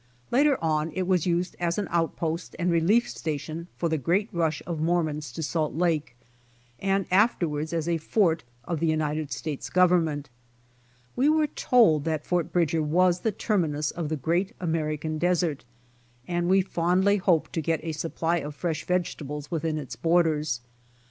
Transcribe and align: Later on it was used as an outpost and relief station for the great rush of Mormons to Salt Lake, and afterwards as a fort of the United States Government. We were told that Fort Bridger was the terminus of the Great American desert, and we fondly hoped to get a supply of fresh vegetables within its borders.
Later 0.31 0.57
on 0.63 0.89
it 0.95 1.05
was 1.05 1.27
used 1.27 1.55
as 1.59 1.77
an 1.77 1.87
outpost 1.91 2.55
and 2.57 2.71
relief 2.71 3.07
station 3.07 3.67
for 3.77 3.87
the 3.87 3.99
great 3.99 4.29
rush 4.33 4.59
of 4.65 4.81
Mormons 4.81 5.31
to 5.33 5.43
Salt 5.43 5.75
Lake, 5.75 6.15
and 6.79 7.05
afterwards 7.11 7.71
as 7.71 7.87
a 7.87 7.99
fort 7.99 8.43
of 8.63 8.79
the 8.79 8.87
United 8.87 9.31
States 9.31 9.69
Government. 9.69 10.31
We 11.15 11.29
were 11.29 11.45
told 11.45 12.03
that 12.05 12.25
Fort 12.25 12.51
Bridger 12.51 12.81
was 12.81 13.19
the 13.19 13.31
terminus 13.31 13.91
of 13.91 14.09
the 14.09 14.17
Great 14.17 14.55
American 14.59 15.19
desert, 15.19 15.65
and 16.27 16.47
we 16.49 16.61
fondly 16.63 17.17
hoped 17.17 17.53
to 17.53 17.61
get 17.61 17.79
a 17.83 17.91
supply 17.91 18.37
of 18.37 18.55
fresh 18.55 18.83
vegetables 18.85 19.51
within 19.51 19.77
its 19.77 19.95
borders. 19.95 20.61